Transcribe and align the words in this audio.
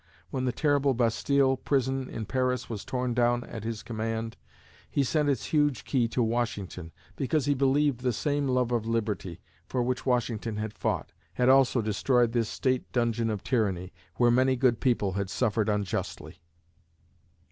When 0.31 0.45
the 0.45 0.51
terrible 0.51 0.95
Bastille 0.95 1.57
prison 1.57 2.09
in 2.09 2.25
Paris 2.25 2.67
was 2.71 2.83
torn 2.83 3.13
down 3.13 3.43
at 3.43 3.63
his 3.63 3.83
command, 3.83 4.35
he 4.89 5.03
sent 5.03 5.29
its 5.29 5.45
huge 5.45 5.85
key 5.85 6.07
to 6.07 6.23
Washington, 6.23 6.91
because 7.15 7.45
he 7.45 7.53
believed 7.53 7.99
the 8.01 8.11
same 8.11 8.47
love 8.47 8.71
of 8.71 8.87
liberty, 8.87 9.41
for 9.67 9.83
which 9.83 10.03
Washington 10.03 10.57
had 10.57 10.73
fought, 10.73 11.11
had 11.33 11.49
also 11.49 11.83
destroyed 11.83 12.31
this 12.31 12.49
state 12.49 12.91
dungeon 12.91 13.29
of 13.29 13.43
tyranny, 13.43 13.93
where 14.15 14.31
many 14.31 14.55
good 14.55 14.79
people 14.79 15.11
had 15.11 15.29
suffered 15.29 15.69
unjustly. 15.69 16.41